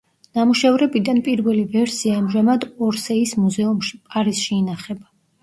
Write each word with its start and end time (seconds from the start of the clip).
ნამუშევრებიდან 0.37 1.19
პირველი 1.27 1.61
ვერსია 1.73 2.15
ამჟამად 2.21 2.67
ორსეის 2.87 3.35
მუზეუმში, 3.45 4.01
პარიზში 4.09 4.53
ინახება. 4.59 5.09